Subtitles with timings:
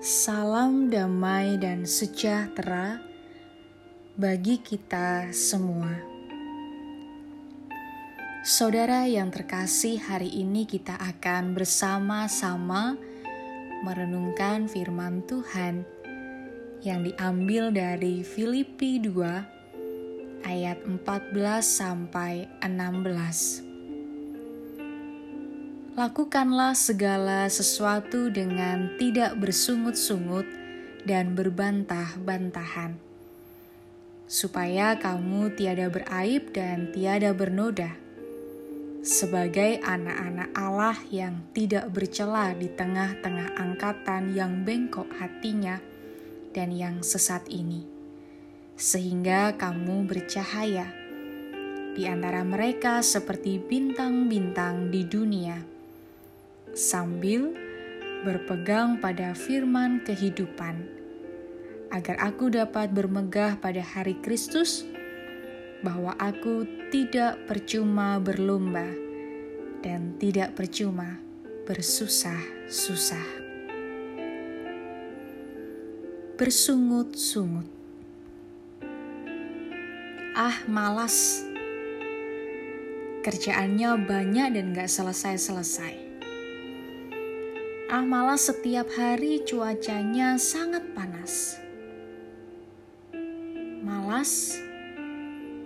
[0.00, 3.04] Salam damai dan sejahtera
[4.16, 5.92] bagi kita semua.
[8.40, 12.96] Saudara yang terkasih, hari ini kita akan bersama-sama
[13.84, 15.84] merenungkan firman Tuhan
[16.80, 20.96] yang diambil dari Filipi 2 ayat 14
[21.60, 23.69] sampai 16.
[26.00, 30.48] Lakukanlah segala sesuatu dengan tidak bersungut-sungut
[31.04, 32.96] dan berbantah-bantahan,
[34.24, 37.92] supaya kamu tiada beraib dan tiada bernoda,
[39.04, 45.84] sebagai anak-anak Allah yang tidak bercela di tengah-tengah angkatan yang bengkok hatinya
[46.56, 47.84] dan yang sesat ini,
[48.72, 50.88] sehingga kamu bercahaya
[51.92, 55.79] di antara mereka seperti bintang-bintang di dunia
[56.74, 57.54] sambil
[58.20, 60.84] berpegang pada firman kehidupan,
[61.88, 64.84] agar aku dapat bermegah pada hari Kristus,
[65.80, 68.84] bahwa aku tidak percuma berlomba
[69.80, 71.16] dan tidak percuma
[71.64, 73.48] bersusah-susah.
[76.36, 77.68] Bersungut-sungut.
[80.36, 81.44] Ah, malas.
[83.20, 86.09] Kerjaannya banyak dan gak selesai-selesai
[87.90, 91.58] Ah malah setiap hari cuacanya sangat panas.
[93.82, 94.54] Malas,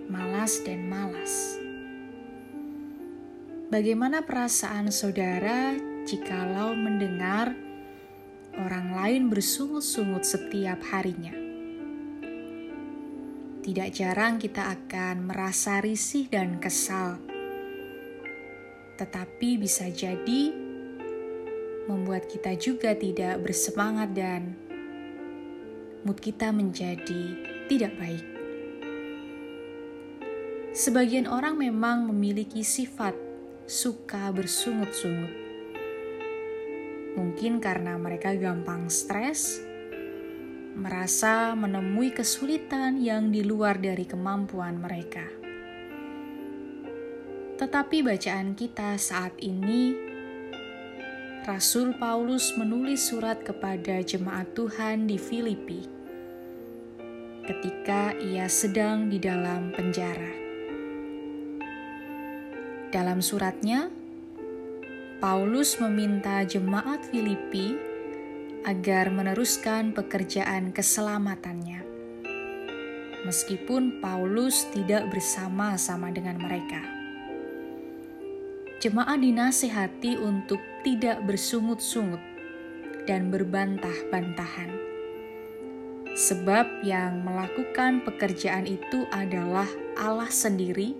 [0.09, 1.61] malas dan malas.
[3.69, 5.77] Bagaimana perasaan saudara
[6.09, 7.53] jikalau mendengar
[8.57, 11.37] orang lain bersungut-sungut setiap harinya?
[13.61, 17.21] Tidak jarang kita akan merasa risih dan kesal,
[18.97, 20.64] tetapi bisa jadi
[21.85, 24.57] membuat kita juga tidak bersemangat dan
[26.05, 27.23] mood kita menjadi
[27.65, 28.25] tidak baik.
[30.75, 33.15] Sebagian orang memang memiliki sifat
[33.65, 35.33] suka bersungut-sungut.
[37.15, 39.63] Mungkin karena mereka gampang stres,
[40.75, 45.23] merasa menemui kesulitan yang di luar dari kemampuan mereka.
[47.55, 50.04] Tetapi bacaan kita saat ini
[51.45, 55.85] Rasul Paulus menulis surat kepada jemaat Tuhan di Filipi
[57.45, 60.33] ketika ia sedang di dalam penjara.
[62.89, 63.93] Dalam suratnya,
[65.21, 67.77] Paulus meminta jemaat Filipi
[68.65, 71.85] agar meneruskan pekerjaan keselamatannya,
[73.21, 77.04] meskipun Paulus tidak bersama-sama dengan mereka
[78.85, 82.21] jemaat dinasehati untuk tidak bersungut-sungut
[83.09, 84.69] dan berbantah-bantahan.
[86.13, 89.65] Sebab yang melakukan pekerjaan itu adalah
[89.97, 90.93] Allah sendiri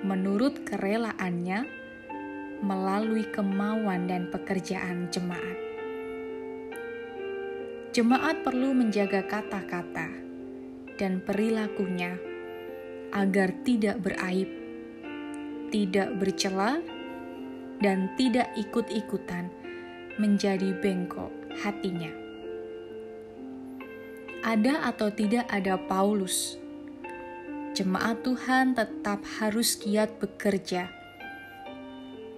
[0.00, 1.68] menurut kerelaannya
[2.64, 5.60] melalui kemauan dan pekerjaan jemaat.
[7.92, 10.08] Jemaat perlu menjaga kata-kata
[10.96, 12.16] dan perilakunya
[13.12, 14.63] agar tidak beraib,
[15.74, 16.78] tidak bercela,
[17.82, 19.50] dan tidak ikut-ikutan
[20.22, 21.34] menjadi bengkok
[21.66, 22.14] hatinya.
[24.46, 26.62] Ada atau tidak ada Paulus,
[27.74, 30.86] jemaat Tuhan tetap harus giat bekerja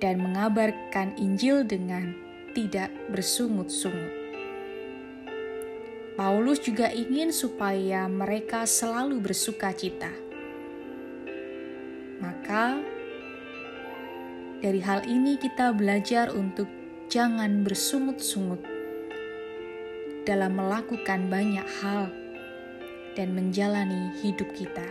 [0.00, 2.16] dan mengabarkan Injil dengan
[2.56, 4.24] tidak bersungut-sungut.
[6.16, 10.08] Paulus juga ingin supaya mereka selalu bersuka cita.
[12.16, 12.95] Maka,
[14.64, 16.64] dari hal ini, kita belajar untuk
[17.12, 18.64] jangan bersungut-sungut
[20.24, 22.08] dalam melakukan banyak hal
[23.14, 24.88] dan menjalani hidup kita.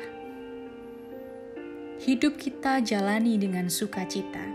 [1.97, 4.45] Hidup kita jalani dengan sukacita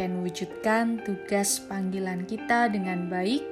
[0.00, 3.44] dan wujudkan tugas panggilan kita dengan baik,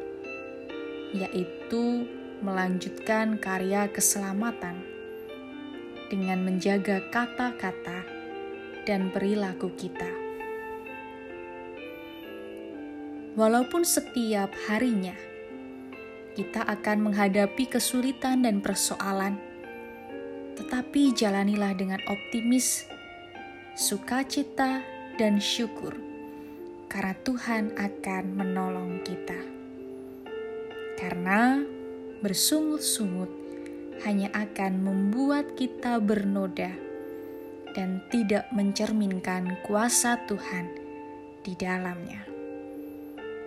[1.12, 2.08] yaitu
[2.40, 4.80] melanjutkan karya keselamatan
[6.08, 8.19] dengan menjaga kata-kata
[8.84, 10.08] dan perilaku kita.
[13.38, 15.14] Walaupun setiap harinya
[16.34, 19.38] kita akan menghadapi kesulitan dan persoalan,
[20.58, 22.86] tetapi jalanilah dengan optimis,
[23.78, 24.82] sukacita,
[25.14, 25.94] dan syukur,
[26.90, 29.40] karena Tuhan akan menolong kita.
[30.98, 31.62] Karena
[32.20, 33.30] bersungut-sungut
[34.04, 36.89] hanya akan membuat kita bernoda
[37.74, 40.66] dan tidak mencerminkan kuasa Tuhan
[41.46, 42.26] di dalamnya.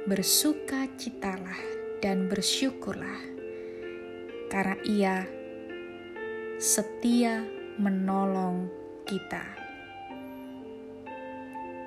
[0.04, 1.60] Bersuka citalah
[2.04, 3.22] dan bersyukurlah,
[4.52, 5.18] karena Ia
[6.60, 7.44] setia
[7.80, 8.68] menolong
[9.08, 9.44] kita.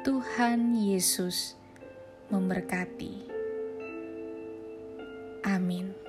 [0.06, 1.58] Tuhan Yesus
[2.30, 3.26] memberkati.
[5.46, 6.05] Amin.